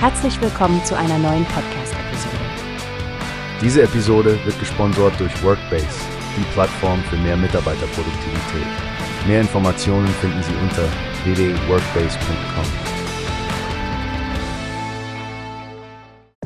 Herzlich 0.00 0.40
willkommen 0.40 0.84
zu 0.84 0.96
einer 0.96 1.18
neuen 1.18 1.44
Podcast-Episode. 1.46 2.36
Diese 3.60 3.82
Episode 3.82 4.38
wird 4.44 4.56
gesponsert 4.60 5.18
durch 5.18 5.42
Workbase, 5.42 5.88
die 6.36 6.44
Plattform 6.52 7.02
für 7.10 7.16
mehr 7.16 7.36
Mitarbeiterproduktivität. 7.36 8.66
Mehr 9.26 9.40
Informationen 9.40 10.06
finden 10.06 10.40
Sie 10.44 10.54
unter 10.62 10.84
www.workbase.com. 11.24 12.64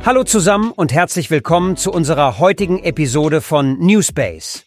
Hallo 0.03 0.23
zusammen 0.23 0.71
und 0.71 0.91
herzlich 0.91 1.29
willkommen 1.29 1.77
zu 1.77 1.91
unserer 1.91 2.39
heutigen 2.39 2.79
Episode 2.79 3.39
von 3.39 3.77
Newspace. 3.77 4.65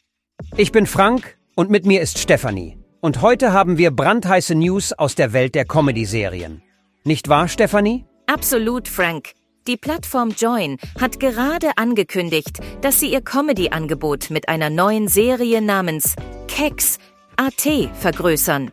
Ich 0.57 0.71
bin 0.71 0.87
Frank 0.87 1.37
und 1.57 1.71
mit 1.71 1.87
mir 1.87 2.03
ist 2.03 2.21
Stefanie. 2.21 2.79
Und 3.01 3.21
heute 3.21 3.53
haben 3.53 3.79
wir 3.79 3.91
brandheiße 3.91 4.55
News 4.55 4.93
aus 4.93 5.17
der 5.17 5.33
Welt 5.33 5.57
der 5.57 5.65
Comedy-Serien. 5.65 6.63
Nicht 7.03 7.29
wahr, 7.29 7.49
Stefanie? 7.49 8.05
Absolut, 8.27 8.89
Frank. 8.89 9.35
Die 9.69 9.77
Plattform 9.77 10.31
Join 10.31 10.79
hat 11.01 11.21
gerade 11.21 11.77
angekündigt, 11.77 12.59
dass 12.81 12.99
sie 12.99 13.13
ihr 13.13 13.21
Comedy-Angebot 13.21 14.31
mit 14.31 14.49
einer 14.49 14.69
neuen 14.69 15.07
Serie 15.07 15.63
namens 15.63 16.17
Keks 16.49 16.99
AT 17.37 17.91
vergrößern. 17.95 18.73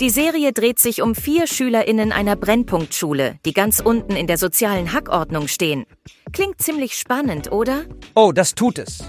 Die 0.00 0.10
Serie 0.10 0.52
dreht 0.52 0.78
sich 0.78 1.02
um 1.02 1.16
vier 1.16 1.48
SchülerInnen 1.48 2.12
einer 2.12 2.36
Brennpunktschule, 2.36 3.38
die 3.44 3.52
ganz 3.52 3.80
unten 3.80 4.14
in 4.14 4.26
der 4.26 4.38
sozialen 4.38 4.92
Hackordnung 4.92 5.48
stehen. 5.48 5.84
Klingt 6.32 6.60
ziemlich 6.60 6.94
spannend, 6.94 7.50
oder? 7.50 7.84
Oh, 8.14 8.32
das 8.32 8.54
tut 8.54 8.78
es. 8.78 9.02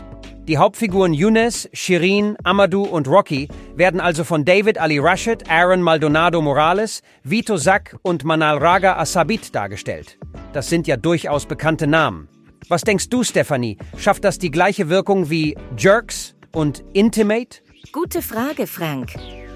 Die 0.46 0.58
Hauptfiguren 0.58 1.14
Younes, 1.14 1.70
Shirin, 1.72 2.36
Amadou 2.44 2.84
und 2.84 3.08
Rocky 3.08 3.48
werden 3.78 4.02
also 4.02 4.26
von 4.26 4.44
David 4.44 4.78
Ali 4.78 5.00
Rashid, 5.00 5.50
Aaron 5.50 5.82
Maldonado 5.82 6.42
Morales, 6.42 7.02
Vito 7.24 7.56
Sack 7.56 7.96
und 8.02 8.26
Manal 8.26 8.58
Raga 8.58 8.98
Asabit 8.98 9.56
dargestellt. 9.56 10.18
Das 10.52 10.68
sind 10.68 10.86
ja 10.86 10.98
durchaus 10.98 11.46
bekannte 11.46 11.88
Namen. 11.88 12.28
Was 12.68 12.82
denkst 12.82 13.08
du, 13.08 13.24
Stephanie? 13.24 13.78
Schafft 13.98 14.26
das 14.26 14.38
die 14.38 14.52
gleiche 14.52 14.90
Wirkung 14.90 15.30
wie 15.30 15.56
Jerks 15.78 16.36
und 16.52 16.84
Intimate? 16.92 17.62
Gute 17.94 18.22
Frage, 18.22 18.68
Frank. 18.68 19.14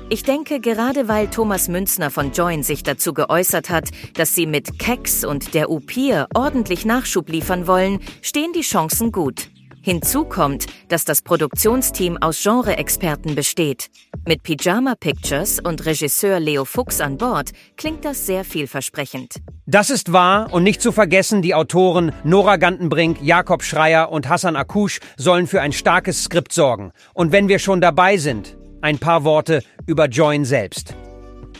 Ich 0.09 0.23
denke, 0.23 0.61
gerade 0.61 1.09
weil 1.09 1.27
Thomas 1.27 1.67
Münzner 1.67 2.11
von 2.11 2.31
Join 2.31 2.63
sich 2.63 2.83
dazu 2.83 3.13
geäußert 3.13 3.69
hat, 3.69 3.89
dass 4.13 4.35
sie 4.35 4.45
mit 4.45 4.79
Keks 4.79 5.25
und 5.25 5.53
der 5.53 5.69
Upir 5.69 6.29
ordentlich 6.33 6.85
Nachschub 6.85 7.27
liefern 7.27 7.67
wollen, 7.67 7.99
stehen 8.21 8.53
die 8.53 8.61
Chancen 8.61 9.11
gut. 9.11 9.49
Hinzu 9.81 10.25
kommt, 10.25 10.65
dass 10.89 11.05
das 11.05 11.21
Produktionsteam 11.21 12.17
aus 12.17 12.41
Genre-Experten 12.41 13.35
besteht. 13.35 13.87
Mit 14.27 14.43
Pyjama 14.43 14.95
Pictures 14.95 15.59
und 15.59 15.85
Regisseur 15.85 16.39
Leo 16.39 16.65
Fuchs 16.65 16.99
an 16.99 17.17
Bord 17.17 17.51
klingt 17.77 18.03
das 18.03 18.25
sehr 18.25 18.43
vielversprechend. 18.43 19.35
Das 19.65 19.89
ist 19.89 20.11
wahr 20.11 20.53
und 20.53 20.63
nicht 20.63 20.81
zu 20.81 20.91
vergessen, 20.91 21.41
die 21.41 21.55
Autoren 21.55 22.11
Nora 22.23 22.57
Gantenbrink, 22.57 23.17
Jakob 23.21 23.63
Schreier 23.63 24.11
und 24.11 24.29
Hassan 24.29 24.55
Akush 24.55 24.99
sollen 25.17 25.47
für 25.47 25.61
ein 25.61 25.73
starkes 25.73 26.23
Skript 26.23 26.51
sorgen. 26.53 26.91
Und 27.13 27.31
wenn 27.31 27.47
wir 27.47 27.59
schon 27.59 27.81
dabei 27.81 28.17
sind, 28.17 28.57
ein 28.81 28.99
paar 28.99 29.23
Worte 29.23 29.63
über 29.85 30.05
Join 30.05 30.45
selbst. 30.45 30.95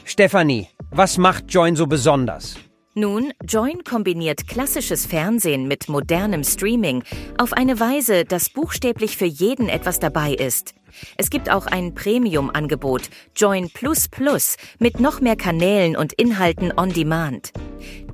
Stefanie, 0.04 0.68
was 0.92 1.18
macht 1.18 1.46
Join 1.54 1.76
so 1.76 1.88
besonders? 1.88 2.56
Nun, 2.98 3.32
Join 3.48 3.84
kombiniert 3.84 4.48
klassisches 4.48 5.06
Fernsehen 5.06 5.68
mit 5.68 5.88
modernem 5.88 6.44
Streaming 6.44 7.04
auf 7.38 7.54
eine 7.54 7.80
Weise, 7.80 8.26
dass 8.26 8.50
buchstäblich 8.50 9.18
für 9.18 9.28
jeden 9.28 9.70
etwas 9.70 10.00
dabei 10.00 10.34
ist. 10.34 10.74
Es 11.16 11.30
gibt 11.30 11.52
auch 11.52 11.68
ein 11.68 11.94
Premium-Angebot, 11.94 13.04
Join 13.36 13.70
Plus 13.70 14.08
Plus, 14.08 14.58
mit 14.80 15.00
noch 15.00 15.22
mehr 15.22 15.36
Kanälen 15.36 15.96
und 15.96 16.14
Inhalten 16.14 16.74
on 16.76 16.92
Demand. 16.92 17.52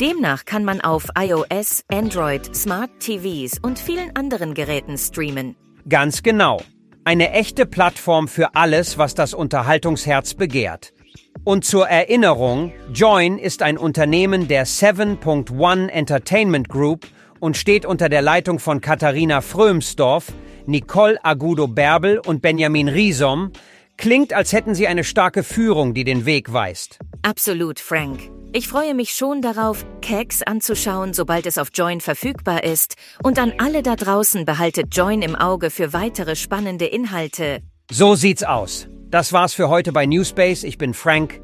Demnach 0.02 0.44
kann 0.44 0.66
man 0.66 0.82
auf 0.82 1.08
iOS, 1.18 1.86
Android, 1.88 2.54
Smart 2.54 2.90
TVs 3.00 3.60
und 3.62 3.80
vielen 3.80 4.14
anderen 4.18 4.54
Geräten 4.54 4.98
streamen. 4.98 5.56
Ganz 5.88 6.24
genau. 6.24 6.62
Eine 7.06 7.32
echte 7.32 7.66
Plattform 7.66 8.28
für 8.28 8.54
alles, 8.56 8.98
was 8.98 9.16
das 9.16 9.34
Unterhaltungsherz 9.34 10.34
begehrt. 10.34 10.92
Und 11.44 11.66
zur 11.66 11.88
Erinnerung, 11.88 12.72
Join 12.94 13.38
ist 13.38 13.62
ein 13.62 13.78
Unternehmen 13.78 14.48
der 14.48 14.66
7.1 14.66 15.90
Entertainment 15.90 16.70
Group 16.70 17.06
und 17.40 17.58
steht 17.58 17.86
unter 17.86 18.08
der 18.08 18.22
Leitung 18.22 18.60
von 18.60 18.80
Katharina 18.80 19.42
Frömsdorf, 19.42 20.32
Nicole 20.66 21.18
Agudo-Bärbel 21.24 22.20
und 22.20 22.42
Benjamin 22.42 22.88
Riesom. 22.88 23.52
Klingt, 23.98 24.34
als 24.34 24.54
hätten 24.54 24.74
sie 24.74 24.88
eine 24.88 25.04
starke 25.04 25.44
Führung, 25.44 25.94
die 25.94 26.06
den 26.06 26.26
Weg 26.26 26.54
weist. 26.54 27.00
Absolut, 27.22 27.80
Frank. 27.80 28.32
Ich 28.54 28.68
freue 28.68 28.94
mich 28.94 29.14
schon 29.14 29.42
darauf, 29.42 29.86
Keks 30.02 30.44
anzuschauen, 30.44 31.14
sobald 31.14 31.46
es 31.48 31.58
auf 31.58 31.70
Join 31.74 32.02
verfügbar 32.02 32.64
ist. 32.64 32.96
Und 33.24 33.40
an 33.40 33.52
alle 33.58 33.82
da 33.82 33.96
draußen 33.96 34.46
behaltet 34.46 34.96
Join 34.96 35.22
im 35.22 35.36
Auge 35.36 35.72
für 35.72 35.92
weitere 35.92 36.36
spannende 36.36 36.86
Inhalte. 36.86 37.62
So 37.92 38.16
sieht's 38.16 38.44
aus. 38.44 38.88
Das 39.14 39.32
war's 39.32 39.54
für 39.54 39.70
heute 39.70 39.92
bei 39.92 40.08
Newspace. 40.08 40.64
Ich 40.64 40.80
bin 40.80 40.96
Frank. 40.96 41.40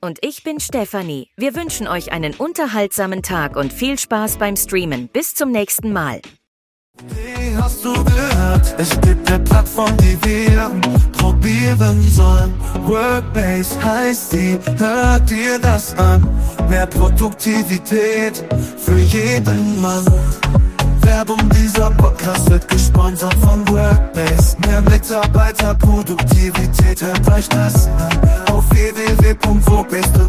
Und 0.00 0.20
ich 0.22 0.42
bin 0.42 0.58
Stefanie. 0.58 1.28
Wir 1.36 1.54
wünschen 1.54 1.86
euch 1.86 2.12
einen 2.12 2.32
unterhaltsamen 2.32 3.22
Tag 3.22 3.56
und 3.56 3.74
viel 3.74 3.98
Spaß 3.98 4.38
beim 4.38 4.56
Streamen. 4.56 5.08
Bis 5.08 5.34
zum 5.34 5.50
nächsten 5.50 5.92
Mal. 5.92 6.22
Wie 7.08 7.54
hast 7.58 7.84
du 7.84 7.92
gehört? 7.92 8.74
Es 8.78 8.98
gibt 9.02 9.30
eine 9.30 9.44
Plattform, 9.44 9.94
die 9.98 10.16
wir 10.24 10.70
probieren 11.18 12.00
sollen. 12.08 12.54
Workbase 12.86 13.84
heißt 13.84 14.32
die, 14.32 14.58
hört 14.78 15.28
dir 15.28 15.58
das 15.58 15.94
an. 15.98 16.26
Mehr 16.70 16.86
Produktivität 16.86 18.42
für 18.78 18.96
jeden 18.96 19.82
Mann. 19.82 20.06
Werbung, 21.02 21.50
dieser 21.50 21.90
Podcast 21.90 22.50
wird 22.50 22.66
gesponsert 22.66 23.34
von 23.34 23.68
Workbase. 23.68 24.56
Mehr 24.66 24.80
Mitarbeiterproduktivität, 27.34 27.34
hört 27.34 27.38
euch 27.38 27.48
das 27.48 27.88
an. 27.88 28.54
Auf 28.54 28.70
www.workbase.com 28.70 30.23